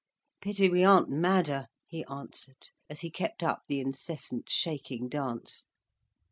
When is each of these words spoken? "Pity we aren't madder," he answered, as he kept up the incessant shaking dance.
"Pity 0.41 0.67
we 0.67 0.83
aren't 0.83 1.09
madder," 1.09 1.67
he 1.85 2.03
answered, 2.05 2.71
as 2.89 3.01
he 3.01 3.11
kept 3.11 3.43
up 3.43 3.61
the 3.67 3.79
incessant 3.79 4.49
shaking 4.49 5.07
dance. 5.07 5.65